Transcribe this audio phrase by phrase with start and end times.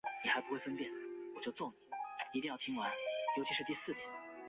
[0.01, 0.01] 有时会长着鹿角或巨大的
[3.45, 3.93] 生殖器。